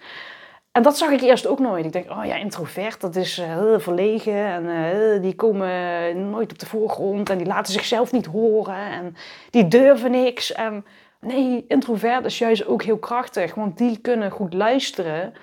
En 0.72 0.84
dat 0.84 0.98
zag 0.98 1.10
ik 1.10 1.22
eerst 1.22 1.48
ook 1.48 1.60
nooit. 1.60 1.86
Ik 1.86 1.92
denk, 1.92 2.10
oh 2.10 2.26
ja, 2.26 2.36
introvert, 2.36 3.02
dat 3.02 3.16
is 3.16 3.40
uh, 3.40 3.74
verlegen. 3.78 4.46
En 4.46 4.66
uh, 4.66 5.22
die 5.22 5.36
komen 5.36 6.30
nooit 6.30 6.52
op 6.52 6.60
de 6.60 6.66
voorgrond. 6.66 7.30
En 7.30 7.38
die 7.38 7.48
laten 7.48 7.74
zichzelf 7.74 8.12
niet 8.12 8.26
horen. 8.26 8.92
En 8.92 9.16
die 9.50 9.68
durven 9.68 10.12
niks. 10.12 10.52
En 10.52 10.86
nee, 11.20 11.66
introvert 11.68 12.26
is 12.26 12.38
juist 12.38 12.66
ook 12.66 12.84
heel 12.84 12.98
krachtig. 12.98 13.56
Want 13.56 13.78
die 13.78 13.98
kunnen 13.98 14.32
goed 14.32 14.54
luisteren. 14.54 15.34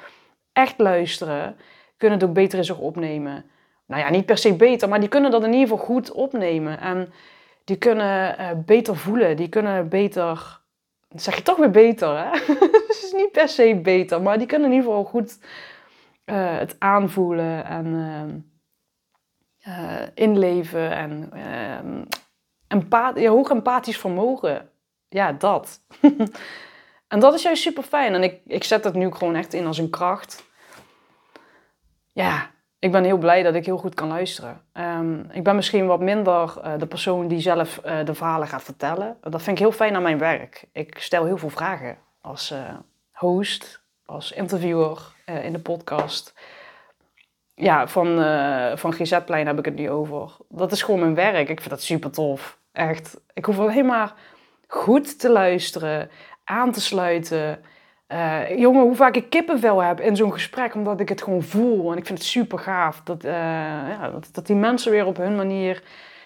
Echt 0.52 0.78
luisteren. 0.78 1.56
Kunnen 1.98 2.18
het 2.18 2.28
ook 2.28 2.34
beter 2.34 2.58
in 2.58 2.64
zich 2.64 2.78
opnemen. 2.78 3.44
Nou 3.86 4.02
ja, 4.02 4.10
niet 4.10 4.26
per 4.26 4.38
se 4.38 4.54
beter. 4.54 4.88
Maar 4.88 5.00
die 5.00 5.08
kunnen 5.08 5.30
dat 5.30 5.44
in 5.44 5.52
ieder 5.52 5.68
geval 5.68 5.84
goed 5.84 6.12
opnemen. 6.12 6.80
En 6.80 7.12
die 7.64 7.76
kunnen 7.76 8.40
uh, 8.40 8.50
beter 8.64 8.96
voelen. 8.96 9.36
Die 9.36 9.48
kunnen 9.48 9.88
beter 9.88 10.58
dan 11.08 11.20
zeg 11.20 11.36
je 11.36 11.42
toch 11.42 11.56
weer 11.56 11.70
beter, 11.70 12.18
hè? 12.18 12.30
het 12.86 13.00
is 13.02 13.12
niet 13.12 13.32
per 13.32 13.48
se 13.48 13.80
beter, 13.82 14.22
maar 14.22 14.38
die 14.38 14.46
kunnen 14.46 14.70
in 14.70 14.76
ieder 14.76 14.90
geval 14.90 15.04
goed 15.04 15.38
uh, 16.24 16.58
het 16.58 16.76
aanvoelen 16.78 17.64
en 17.64 17.86
uh, 19.64 19.74
uh, 19.74 20.06
inleven 20.14 20.90
en 20.90 21.30
ehm, 21.32 22.04
empath 22.68 23.18
ja, 23.18 23.30
hoog 23.30 23.50
empathisch 23.50 23.98
vermogen. 23.98 24.70
Ja, 25.08 25.32
dat. 25.32 25.80
en 27.08 27.20
dat 27.20 27.34
is 27.34 27.42
juist 27.42 27.62
super 27.62 27.82
fijn. 27.82 28.14
En 28.14 28.22
ik, 28.22 28.40
ik 28.46 28.64
zet 28.64 28.84
het 28.84 28.94
nu 28.94 29.12
gewoon 29.12 29.34
echt 29.34 29.54
in 29.54 29.66
als 29.66 29.78
een 29.78 29.90
kracht. 29.90 30.46
Ja, 32.18 32.50
ik 32.78 32.92
ben 32.92 33.04
heel 33.04 33.18
blij 33.18 33.42
dat 33.42 33.54
ik 33.54 33.64
heel 33.64 33.78
goed 33.78 33.94
kan 33.94 34.08
luisteren. 34.08 34.60
Um, 34.72 35.30
ik 35.32 35.42
ben 35.42 35.54
misschien 35.56 35.86
wat 35.86 36.00
minder 36.00 36.54
uh, 36.64 36.72
de 36.78 36.86
persoon 36.86 37.28
die 37.28 37.40
zelf 37.40 37.80
uh, 37.86 38.04
de 38.04 38.14
verhalen 38.14 38.48
gaat 38.48 38.62
vertellen. 38.62 39.16
Dat 39.20 39.42
vind 39.42 39.58
ik 39.58 39.62
heel 39.62 39.72
fijn 39.72 39.94
aan 39.94 40.02
mijn 40.02 40.18
werk. 40.18 40.64
Ik 40.72 40.98
stel 40.98 41.24
heel 41.24 41.38
veel 41.38 41.50
vragen 41.50 41.98
als 42.20 42.52
uh, 42.52 42.58
host, 43.12 43.82
als 44.04 44.32
interviewer 44.32 45.12
in 45.42 45.52
de 45.52 45.58
podcast. 45.58 46.34
Ja, 47.54 47.88
van, 47.88 48.06
van 48.78 48.92
GZ-plein 48.92 49.46
heb 49.46 49.58
ik 49.58 49.64
het 49.64 49.74
nu 49.74 49.90
over. 49.90 50.36
Dat 50.48 50.72
is 50.72 50.82
gewoon 50.82 51.00
mijn 51.00 51.14
werk. 51.14 51.48
Ik 51.48 51.58
vind 51.58 51.70
dat 51.70 51.82
super 51.82 52.10
tof. 52.10 52.58
Echt. 52.72 53.20
Ik 53.32 53.44
hoef 53.44 53.58
alleen 53.58 53.86
maar 53.86 54.14
goed 54.66 55.18
te 55.18 55.30
luisteren, 55.30 56.10
aan 56.44 56.72
te 56.72 56.80
sluiten. 56.80 57.64
Uh, 58.12 58.58
jongen, 58.58 58.82
hoe 58.82 58.94
vaak 58.94 59.16
ik 59.16 59.30
kippenvel 59.30 59.82
heb 59.82 60.00
in 60.00 60.16
zo'n 60.16 60.32
gesprek, 60.32 60.74
omdat 60.74 61.00
ik 61.00 61.08
het 61.08 61.22
gewoon 61.22 61.42
voel. 61.42 61.92
En 61.92 61.98
ik 61.98 62.06
vind 62.06 62.18
het 62.18 62.28
super 62.28 62.58
gaaf 62.58 63.00
dat, 63.04 63.24
uh, 63.24 63.32
ja, 63.88 64.10
dat, 64.32 64.46
die 64.46 64.56
mensen 64.56 64.90
weer 64.90 65.06
op 65.06 65.16
hun 65.16 65.36
manier 65.36 65.82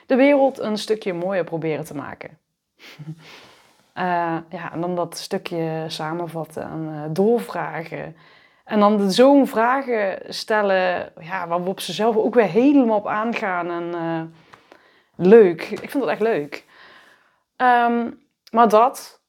de 0.07 0.17
wereld 0.17 0.59
een 0.59 0.77
stukje 0.77 1.13
mooier 1.13 1.45
proberen 1.45 1.85
te 1.85 1.95
maken. 1.95 2.39
uh, 3.95 4.37
ja, 4.59 4.73
en 4.73 4.81
dan 4.81 4.95
dat 4.95 5.17
stukje 5.17 5.85
samenvatten 5.87 6.63
en 6.63 7.13
doorvragen. 7.13 8.17
En 8.65 8.81
dan 8.81 9.11
zo'n 9.11 9.47
vragen 9.47 10.35
stellen 10.35 11.13
ja, 11.21 11.49
waarop 11.49 11.81
ze 11.81 11.93
zelf 11.93 12.17
ook 12.17 12.35
weer 12.35 12.49
helemaal 12.49 12.99
op 12.99 13.07
aangaan. 13.07 13.71
En 13.71 14.35
leuk. 15.17 15.63
Ik 15.71 15.91
vind 15.91 16.03
dat 16.03 16.13
echt 16.13 16.21
leuk. 16.21 16.65
Um, 17.57 18.21
maar 18.51 18.69
dat, 18.69 19.22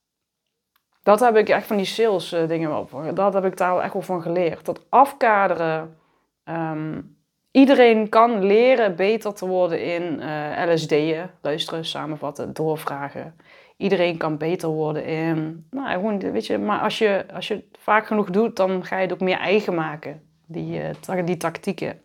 dat 1.03 1.19
heb 1.19 1.36
ik 1.36 1.50
echt 1.50 1.67
van 1.67 1.77
die 1.77 1.86
sales 1.86 2.33
uh, 2.33 2.48
dingen 2.48 2.69
wel 2.69 3.13
Dat 3.13 3.33
heb 3.33 3.45
ik 3.45 3.57
daar 3.57 3.79
echt 3.79 3.93
wel 3.93 4.01
van 4.01 4.22
geleerd. 4.22 4.65
Dat 4.65 4.86
afkaderen. 4.89 5.98
Um, 6.45 7.17
iedereen 7.51 8.10
kan 8.10 8.43
leren 8.43 8.95
beter 8.95 9.33
te 9.33 9.48
worden 9.48 9.83
in 9.83 10.19
eh, 10.19 10.74
LSD'en. 10.74 11.31
Luisteren, 11.41 11.86
samenvatten, 11.86 12.53
doorvragen. 12.53 13.36
Iedereen 13.77 14.17
kan 14.17 14.38
beter 14.38 14.69
worden 14.69 15.05
in. 15.05 15.67
Nou, 15.69 15.89
gewoon, 15.91 16.19
weet 16.19 16.45
je, 16.45 16.57
maar 16.57 16.79
als 16.79 16.98
je, 16.98 17.25
als 17.33 17.48
je 17.48 17.53
het 17.53 17.77
vaak 17.79 18.07
genoeg 18.07 18.29
doet, 18.29 18.55
dan 18.55 18.86
ga 18.86 18.95
je 18.95 19.01
het 19.01 19.13
ook 19.13 19.19
meer 19.19 19.38
eigen 19.38 19.75
maken. 19.75 20.22
Die, 20.45 20.81
uh, 21.10 21.25
die 21.25 21.38
tactieken. 21.38 22.01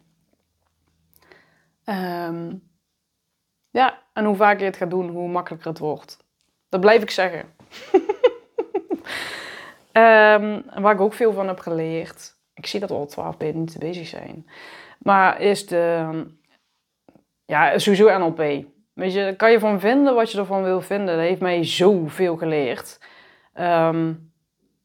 Um, 1.84 2.62
ja, 3.70 4.02
en 4.12 4.24
hoe 4.24 4.36
vaker 4.36 4.60
je 4.60 4.64
het 4.64 4.76
gaat 4.76 4.90
doen, 4.90 5.08
hoe 5.08 5.28
makkelijker 5.28 5.68
het 5.68 5.78
wordt. 5.78 6.18
Dat 6.68 6.80
blijf 6.80 7.02
ik 7.02 7.10
zeggen. 7.10 7.44
Um, 9.92 10.64
waar 10.82 10.94
ik 10.94 11.00
ook 11.00 11.12
veel 11.12 11.32
van 11.32 11.48
heb 11.48 11.58
geleerd. 11.58 12.36
Ik 12.54 12.66
zie 12.66 12.80
dat 12.80 12.88
we 12.88 12.94
al 12.94 13.06
twaalf 13.06 13.38
minuten 13.38 13.80
bezig 13.80 14.06
zijn. 14.06 14.46
Maar 14.98 15.40
is 15.40 15.66
de... 15.66 16.08
Ja, 17.44 17.78
sowieso 17.78 18.18
NLP. 18.18 18.66
Weet 18.92 19.12
je, 19.12 19.34
kan 19.36 19.50
je 19.50 19.58
van 19.58 19.80
vinden 19.80 20.14
wat 20.14 20.32
je 20.32 20.38
ervan 20.38 20.62
wil 20.62 20.80
vinden. 20.80 21.16
Dat 21.16 21.26
heeft 21.26 21.40
mij 21.40 21.64
zoveel 21.64 22.36
geleerd. 22.36 23.00
Um, 23.54 24.32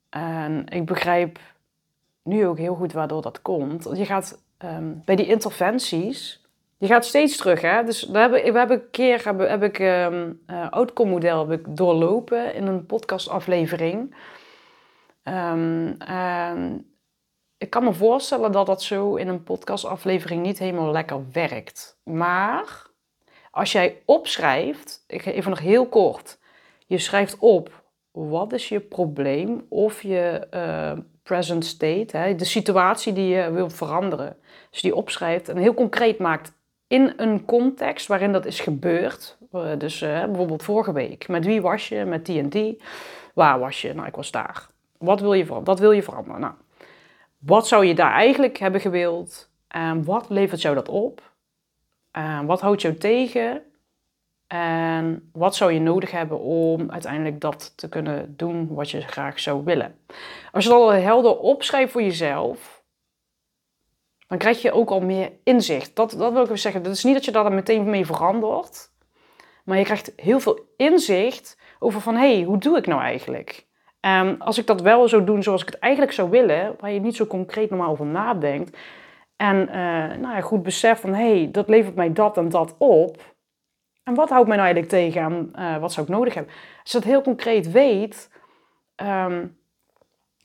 en 0.09 0.65
ik 0.69 0.85
begrijp 0.85 1.39
nu 2.23 2.47
ook 2.47 2.57
heel 2.57 2.75
goed 2.75 2.93
waardoor 2.93 3.21
dat 3.21 3.41
komt. 3.41 3.89
Je 3.93 4.05
gaat 4.05 4.43
um, 4.63 5.01
bij 5.05 5.15
die 5.15 5.27
interventies... 5.27 6.42
Je 6.83 6.89
gaat 6.89 7.05
steeds 7.05 7.37
terug, 7.37 7.61
hè. 7.61 7.83
Dus 7.83 8.03
we 8.03 8.17
hebben, 8.17 8.51
we 8.51 8.57
hebben 8.57 8.77
een 8.77 8.89
keer 8.91 9.25
heb, 9.25 9.39
heb 9.39 9.63
ik 9.63 9.79
um, 9.79 10.41
uh, 10.47 10.69
outcome 10.69 11.11
model 11.11 11.47
heb 11.47 11.59
ik 11.59 11.77
doorlopen 11.77 12.53
in 12.53 12.67
een 12.67 12.85
podcastaflevering... 12.85 14.15
Um, 15.23 15.97
ik 17.57 17.69
kan 17.69 17.83
me 17.83 17.93
voorstellen 17.93 18.51
dat 18.51 18.65
dat 18.65 18.81
zo 18.81 19.15
in 19.15 19.27
een 19.27 19.43
podcastaflevering 19.43 20.41
niet 20.41 20.59
helemaal 20.59 20.91
lekker 20.91 21.21
werkt. 21.31 21.99
Maar 22.03 22.87
als 23.51 23.71
jij 23.71 24.01
opschrijft, 24.05 25.03
ik 25.07 25.25
even 25.25 25.49
nog 25.49 25.59
heel 25.59 25.87
kort, 25.87 26.39
je 26.85 26.97
schrijft 26.97 27.37
op 27.39 27.83
wat 28.11 28.53
is 28.53 28.69
je 28.69 28.79
probleem 28.79 29.65
of 29.69 30.01
je 30.01 30.47
uh, 30.53 30.91
present 31.23 31.65
state, 31.65 32.17
hè, 32.17 32.35
de 32.35 32.45
situatie 32.45 33.13
die 33.13 33.35
je 33.35 33.51
wilt 33.51 33.73
veranderen. 33.73 34.37
Dus 34.69 34.81
die 34.81 34.95
opschrijft 34.95 35.49
en 35.49 35.57
heel 35.57 35.73
concreet 35.73 36.19
maakt 36.19 36.61
in 36.93 37.13
een 37.17 37.45
context 37.45 38.07
waarin 38.07 38.31
dat 38.31 38.45
is 38.45 38.59
gebeurd. 38.59 39.37
Uh, 39.53 39.69
dus 39.77 40.01
uh, 40.01 40.23
bijvoorbeeld 40.25 40.63
vorige 40.63 40.93
week, 40.93 41.27
met 41.27 41.45
wie 41.45 41.61
was 41.61 41.87
je, 41.87 42.05
met 42.05 42.25
die 42.25 42.39
en 42.39 42.49
die, 42.49 42.81
waar 43.33 43.59
was 43.59 43.81
je? 43.81 43.93
Nou, 43.93 44.07
ik 44.07 44.15
was 44.15 44.31
daar. 44.31 44.67
Wat 44.97 45.19
wil 45.19 45.33
je 45.33 45.45
veranderen? 45.45 45.75
Dat 45.75 45.79
wil 45.79 45.91
je 45.91 46.03
veranderen. 46.03 46.41
Nou, 46.41 46.53
wat 47.37 47.67
zou 47.67 47.85
je 47.85 47.95
daar 47.95 48.11
eigenlijk 48.11 48.57
hebben 48.57 48.81
gewild? 48.81 49.49
En 49.67 50.03
wat 50.03 50.25
levert 50.29 50.61
jou 50.61 50.75
dat 50.75 50.89
op? 50.89 51.31
Wat 52.45 52.61
houdt 52.61 52.81
jou 52.81 52.95
tegen? 52.95 53.61
En 54.47 55.29
wat 55.31 55.55
zou 55.55 55.71
je 55.71 55.79
nodig 55.79 56.11
hebben 56.11 56.39
om 56.39 56.91
uiteindelijk 56.91 57.41
dat 57.41 57.77
te 57.77 57.89
kunnen 57.89 58.33
doen 58.37 58.73
wat 58.73 58.91
je 58.91 59.01
graag 59.01 59.39
zou 59.39 59.63
willen? 59.63 59.95
Als 60.51 60.63
je 60.63 60.69
dat 60.69 60.79
al 60.79 60.91
helder 60.91 61.37
opschrijft 61.37 61.91
voor 61.91 62.01
jezelf, 62.01 62.82
dan 64.33 64.41
krijg 64.41 64.61
je 64.61 64.71
ook 64.71 64.89
al 64.89 64.99
meer 64.99 65.31
inzicht. 65.43 65.95
Dat, 65.95 66.15
dat 66.17 66.31
wil 66.31 66.41
ik 66.41 66.47
even 66.47 66.59
zeggen. 66.59 66.83
Dat 66.83 66.93
is 66.93 67.03
niet 67.03 67.13
dat 67.13 67.25
je 67.25 67.31
daar 67.31 67.51
meteen 67.51 67.89
mee 67.89 68.05
verandert. 68.05 68.91
Maar 69.63 69.77
je 69.77 69.83
krijgt 69.83 70.13
heel 70.15 70.39
veel 70.39 70.59
inzicht 70.77 71.57
over 71.79 72.01
van, 72.01 72.15
hé, 72.15 72.35
hey, 72.35 72.43
hoe 72.43 72.57
doe 72.57 72.77
ik 72.77 72.87
nou 72.87 73.01
eigenlijk? 73.01 73.65
Um, 74.01 74.35
als 74.39 74.57
ik 74.57 74.67
dat 74.67 74.81
wel 74.81 75.07
zou 75.07 75.23
doen 75.23 75.43
zoals 75.43 75.61
ik 75.61 75.67
het 75.67 75.79
eigenlijk 75.79 76.13
zou 76.13 76.29
willen, 76.29 76.75
waar 76.79 76.91
je 76.91 76.99
niet 76.99 77.15
zo 77.15 77.25
concreet 77.25 77.69
normaal 77.69 77.91
over 77.91 78.05
nadenkt, 78.05 78.77
en 79.35 79.55
uh, 79.55 79.73
nou 80.19 80.35
ja, 80.35 80.41
goed 80.41 80.63
besef 80.63 80.99
van 80.99 81.13
hé, 81.13 81.37
hey, 81.37 81.49
dat 81.51 81.69
levert 81.69 81.95
mij 81.95 82.13
dat 82.13 82.37
en 82.37 82.49
dat 82.49 82.75
op. 82.77 83.35
En 84.03 84.15
wat 84.15 84.29
houdt 84.29 84.47
mij 84.47 84.57
nou 84.57 84.69
eigenlijk 84.73 84.89
tegen 84.89 85.21
en 85.21 85.51
uh, 85.55 85.77
wat 85.77 85.91
zou 85.91 86.05
ik 86.05 86.11
nodig 86.11 86.33
hebben? 86.33 86.53
Als 86.81 86.91
je 86.91 86.97
dat 86.97 87.07
heel 87.07 87.21
concreet 87.21 87.71
weet, 87.71 88.29
um, 88.95 89.57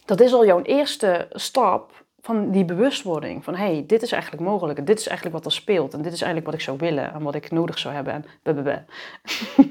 dat 0.05 0.21
is 0.21 0.33
al 0.33 0.47
jouw 0.47 0.63
eerste 0.63 1.27
stap 1.31 2.07
van 2.21 2.51
die 2.51 2.65
bewustwording. 2.65 3.45
Van 3.45 3.55
hé, 3.55 3.65
hey, 3.73 3.85
dit 3.87 4.03
is 4.03 4.13
eigenlijk 4.13 4.43
mogelijk. 4.43 4.87
Dit 4.87 4.99
is 4.99 5.07
eigenlijk 5.07 5.37
wat 5.37 5.47
er 5.47 5.53
speelt. 5.53 5.95
En 5.95 6.03
dit 6.03 6.13
is 6.13 6.23
eigenlijk 6.23 6.47
wat 6.47 6.55
ik 6.55 6.67
zou 6.67 6.79
willen 6.79 7.13
en 7.13 7.23
wat 7.23 7.35
ik 7.35 7.51
nodig 7.51 7.79
zou 7.79 7.95
hebben. 7.95 8.13
En 8.13 8.25
blablabla. 8.43 8.85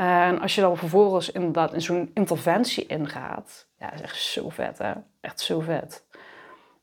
En 0.00 0.40
als 0.40 0.54
je 0.54 0.60
dan 0.60 0.76
vervolgens 0.76 1.30
inderdaad 1.30 1.72
in 1.72 1.80
zo'n 1.80 2.10
interventie 2.14 2.86
ingaat, 2.86 3.68
ja, 3.78 3.86
dat 3.86 3.94
is 3.94 4.00
echt 4.00 4.16
zo 4.16 4.48
vet, 4.48 4.78
hè? 4.78 4.92
Echt 5.20 5.40
zo 5.40 5.60
vet. 5.60 6.04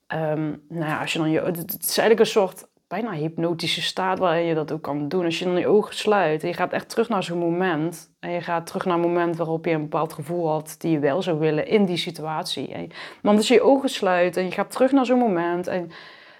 Um, 0.08 0.64
nou 0.70 0.86
ja, 0.86 1.00
als 1.00 1.14
je 1.14 1.20
dan 1.20 1.30
je, 1.30 1.42
het 1.42 1.78
is 1.80 1.98
eigenlijk 1.98 2.20
een 2.20 2.26
soort 2.26 2.68
bijna 2.88 3.12
hypnotische 3.12 3.82
staat 3.82 4.20
waarin 4.20 4.46
je 4.46 4.54
dat 4.54 4.72
ook 4.72 4.82
kan 4.82 5.08
doen. 5.08 5.26
Als 5.26 5.40
je 5.40 5.46
dan 5.46 5.60
je 5.60 5.68
ogen 5.68 5.96
sluit 5.96 6.42
en 6.42 6.48
je 6.48 6.54
gaat 6.54 6.72
echt 6.72 6.90
terug 6.90 7.10
naar 7.10 7.24
zo'n 7.24 7.38
moment. 7.38 8.12
En 8.20 8.32
je 8.32 8.42
gaat 8.42 8.68
terug 8.68 8.86
naar 8.86 8.96
een 8.96 9.02
moment 9.02 9.36
waarop 9.36 9.66
je 9.66 9.72
een 9.72 9.82
bepaald 9.82 10.14
gevoel 10.14 10.50
had 10.50 10.76
die 10.78 10.92
je 10.92 11.00
wel 11.00 11.22
zou 11.22 11.40
willen 11.40 11.68
in 11.68 11.86
die 11.86 11.98
situatie. 11.98 12.88
Maar 13.22 13.36
als 13.36 13.48
je 13.48 13.54
je 13.54 13.62
ogen 13.62 13.90
sluit 13.90 14.38
en 14.38 14.46
je 14.46 14.52
gaat 14.52 14.72
terug 14.72 14.92
naar 14.92 15.06
zo'n 15.06 15.20
moment 15.20 15.68
en 15.68 15.92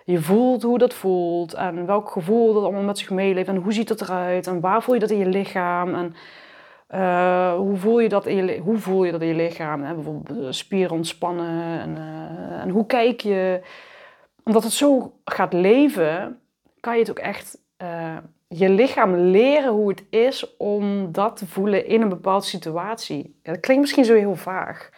je 0.06 0.22
voelt 0.22 0.64
hoe 0.64 0.78
dat 0.78 0.94
voelt 0.94 1.54
en 1.54 1.86
welk 1.86 2.10
gevoel 2.10 2.54
dat 2.54 2.64
allemaal 2.64 2.82
met 2.82 2.98
zich 2.98 3.10
meeleeft 3.10 3.48
en 3.48 3.56
hoe 3.56 3.74
ziet 3.74 3.90
het 3.90 4.02
eruit 4.02 4.48
en 4.48 4.60
waar 4.60 4.84
voel 4.84 4.94
je 4.94 5.00
dat 5.00 5.12
in 5.12 5.18
je 5.18 5.26
lichaam 5.26 5.96
en 5.96 6.16
Uh, 6.96 7.54
hoe, 7.56 7.76
voel 7.76 8.00
je 8.00 8.10
dat 8.10 8.26
in 8.26 8.46
je, 8.46 8.60
hoe 8.60 8.78
voel 8.78 9.04
je 9.04 9.12
dat 9.12 9.22
in 9.22 9.28
je 9.28 9.34
lichaam? 9.34 9.84
Hè? 9.84 9.94
Bijvoorbeeld 9.94 10.56
spieren 10.56 10.96
ontspannen. 10.96 11.80
En, 11.80 11.96
uh, 11.98 12.62
en, 12.62 12.70
hoe 12.70 12.86
kijk 12.86 13.22
je? 13.22 13.62
Omdat 14.48 14.64
het 14.64 14.72
zo 14.72 15.20
gaat 15.26 15.54
leven, 15.54 16.40
kan 16.80 16.94
je 16.94 17.00
het 17.00 17.10
ook 17.10 17.20
echt 17.20 17.58
uh, 17.82 18.18
je 18.48 18.70
lichaam 18.70 19.16
leren 19.16 19.72
hoe 19.72 19.90
het 19.90 20.04
is 20.10 20.58
om 20.58 21.12
dat 21.12 21.38
te 21.38 21.48
voelen 21.48 21.86
in 21.86 22.02
een 22.02 22.10
bepaalde 22.10 22.46
situatie. 22.46 23.40
Dat 23.44 23.60
klinkt 23.60 23.82
misschien 23.82 24.06
zo 24.06 24.14
heel 24.14 24.36
vaag. 24.36 24.90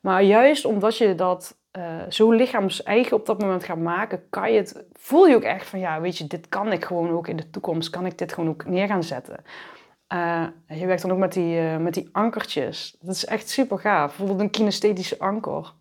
Maar 0.00 0.22
juist 0.22 0.64
omdat 0.64 0.96
je 0.96 1.14
dat 1.14 1.56
zo 2.08 2.30
lichaams-eigen 2.30 3.16
op 3.16 3.26
dat 3.26 3.40
moment 3.40 3.64
gaat 3.64 3.78
maken, 3.78 4.28
kan 4.30 4.52
je 4.52 4.58
het, 4.58 4.84
voel 4.92 5.26
je 5.26 5.36
ook 5.36 5.42
echt 5.42 5.66
van 5.66 5.78
ja, 5.78 6.00
weet 6.00 6.18
je, 6.18 6.26
dit 6.26 6.48
kan 6.48 6.72
ik 6.72 6.84
gewoon 6.84 7.10
ook 7.10 7.28
in 7.28 7.36
de 7.36 7.50
toekomst, 7.50 7.90
kan 7.90 8.06
ik 8.06 8.18
dit 8.18 8.32
gewoon 8.32 8.50
ook 8.50 8.66
neer 8.66 8.86
gaan 8.86 9.02
zetten. 9.02 9.44
Uh, 10.12 10.46
je 10.66 10.86
werkt 10.86 11.02
dan 11.02 11.12
ook 11.12 11.18
met 11.18 11.32
die, 11.32 11.60
met 11.60 11.94
die 11.94 12.08
ankertjes. 12.12 12.96
Dat 13.00 13.14
is 13.14 13.24
echt 13.24 13.48
super 13.48 13.78
gaaf. 13.78 14.06
Bijvoorbeeld 14.06 14.40
een 14.40 14.50
kinesthetische 14.50 15.18
anker. 15.18 15.72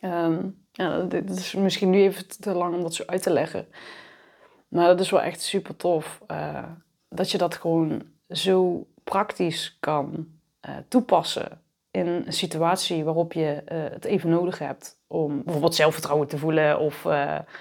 Um, 0.00 0.66
ja, 0.80 1.00
dit 1.00 1.30
is 1.30 1.54
misschien 1.54 1.90
nu 1.90 2.00
even 2.00 2.40
te 2.40 2.54
lang 2.54 2.74
om 2.74 2.82
dat 2.82 2.94
zo 2.94 3.02
uit 3.06 3.22
te 3.22 3.32
leggen. 3.32 3.66
Maar 4.68 4.86
dat 4.86 5.00
is 5.00 5.10
wel 5.10 5.22
echt 5.22 5.42
super 5.42 5.76
tof. 5.76 6.20
Uh, 6.30 6.64
dat 7.08 7.30
je 7.30 7.38
dat 7.38 7.54
gewoon 7.54 8.02
zo 8.28 8.86
praktisch 9.04 9.76
kan 9.80 10.28
toepassen 10.88 11.60
in 11.90 12.06
een 12.06 12.32
situatie 12.32 13.04
waarop 13.04 13.32
je 13.32 13.62
het 13.66 14.04
even 14.04 14.30
nodig 14.30 14.58
hebt. 14.58 14.98
Om 15.06 15.42
bijvoorbeeld 15.42 15.74
zelfvertrouwen 15.74 16.28
te 16.28 16.38
voelen 16.38 16.78
of 16.78 17.06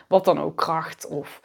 wat 0.08 0.26
dan 0.26 0.40
ook, 0.40 0.56
kracht 0.58 1.08
of 1.08 1.42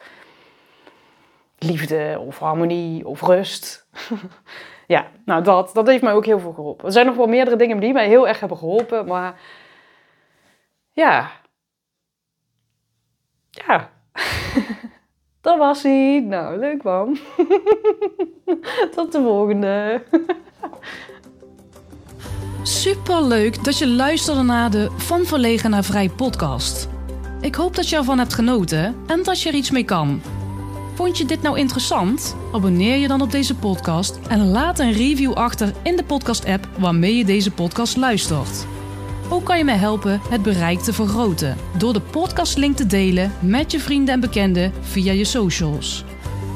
liefde 1.57 2.23
of 2.25 2.39
harmonie 2.39 3.07
of 3.07 3.21
rust. 3.21 3.87
ja, 4.87 5.07
nou 5.25 5.43
dat, 5.43 5.73
dat 5.73 5.87
heeft 5.87 6.03
mij 6.03 6.13
ook 6.13 6.25
heel 6.25 6.39
veel 6.39 6.53
geholpen. 6.53 6.85
Er 6.85 6.91
zijn 6.91 7.05
nog 7.05 7.15
wel 7.15 7.27
meerdere 7.27 7.57
dingen 7.57 7.79
die 7.79 7.93
mij 7.93 8.07
heel 8.07 8.27
erg 8.27 8.39
hebben 8.39 8.57
geholpen, 8.57 9.05
maar 9.05 9.39
ja. 10.91 11.43
Ja. 13.55 13.89
dat 15.41 15.57
was 15.57 15.83
hij. 15.83 16.19
Nou, 16.19 16.59
leuk 16.59 16.83
man. 16.83 17.17
Tot 18.95 19.11
de 19.11 19.21
volgende. 19.21 20.03
Super 22.63 23.23
leuk 23.23 23.63
dat 23.63 23.77
je 23.77 23.87
luisterde 23.87 24.41
naar 24.41 24.71
de 24.71 24.91
Van 24.97 25.25
Verlegen 25.25 25.69
naar 25.69 25.83
Vrij 25.83 26.09
podcast. 26.09 26.89
Ik 27.41 27.55
hoop 27.55 27.75
dat 27.75 27.89
je 27.89 27.95
ervan 27.95 28.17
hebt 28.17 28.33
genoten 28.33 28.95
en 29.07 29.23
dat 29.23 29.41
je 29.41 29.49
er 29.49 29.55
iets 29.55 29.71
mee 29.71 29.85
kan. 29.85 30.21
Vond 30.93 31.17
je 31.17 31.25
dit 31.25 31.41
nou 31.41 31.57
interessant? 31.57 32.35
Abonneer 32.53 32.97
je 32.97 33.07
dan 33.07 33.21
op 33.21 33.31
deze 33.31 33.55
podcast 33.55 34.19
en 34.27 34.47
laat 34.47 34.79
een 34.79 34.91
review 34.91 35.33
achter 35.33 35.73
in 35.83 35.95
de 35.95 36.03
podcast-app 36.03 36.67
waarmee 36.77 37.17
je 37.17 37.25
deze 37.25 37.51
podcast 37.51 37.97
luistert. 37.97 38.67
Ook 39.29 39.43
kan 39.45 39.57
je 39.57 39.63
mij 39.63 39.77
helpen 39.77 40.21
het 40.29 40.41
bereik 40.41 40.79
te 40.79 40.93
vergroten 40.93 41.57
door 41.77 41.93
de 41.93 42.01
podcastlink 42.01 42.75
te 42.75 42.85
delen 42.85 43.31
met 43.41 43.71
je 43.71 43.79
vrienden 43.79 44.13
en 44.13 44.19
bekenden 44.19 44.73
via 44.81 45.11
je 45.11 45.25
socials. 45.25 46.03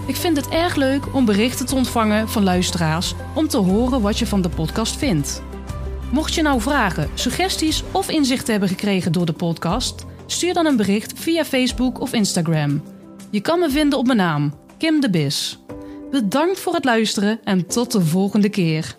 Ik 0.08 0.16
vind 0.16 0.38
het 0.38 0.50
erg 0.50 0.76
leuk 0.76 1.16
om 1.16 1.26
berichten 1.26 1.66
te 1.66 1.76
ontvangen 1.76 2.30
van 2.30 2.44
luisteraars 2.44 3.14
om 3.36 3.48
te 3.48 3.58
horen 3.58 4.02
wat 4.02 4.20
je 4.20 4.28
van 4.28 4.42
de 4.42 4.50
podcast 4.50 4.98
vindt. 4.98 5.42
Mocht 6.12 6.34
je 6.34 6.42
nou 6.42 6.62
vragen, 6.62 7.10
suggesties 7.14 7.84
of 7.92 8.10
inzichten 8.10 8.52
hebben 8.52 8.70
gekregen 8.70 9.12
door 9.12 9.26
de 9.26 9.34
podcast, 9.34 10.06
stuur 10.26 10.54
dan 10.54 10.66
een 10.66 10.78
bericht 10.78 11.20
via 11.20 11.46
Facebook 11.46 12.02
of 12.02 12.14
Instagram. 12.14 12.84
Je 13.30 13.42
kan 13.42 13.60
me 13.60 13.70
vinden 13.70 14.00
op 14.00 14.06
mijn 14.06 14.18
naam, 14.18 14.54
Kim 14.78 15.02
de 15.02 15.10
Bis. 15.10 15.60
Bedankt 16.12 16.60
voor 16.60 16.74
het 16.74 16.86
luisteren 16.86 17.40
en 17.44 17.68
tot 17.68 17.92
de 17.92 18.02
volgende 18.02 18.50
keer. 18.50 18.98